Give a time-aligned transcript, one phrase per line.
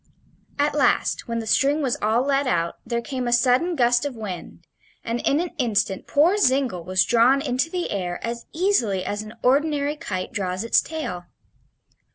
[0.57, 4.15] At last, when the string was all let out, there came a sudden gust of
[4.15, 4.65] wind,
[5.03, 9.35] and in an instant poor Zingle was drawn into the air as easily as an
[9.43, 11.25] ordinary kite draws its tail.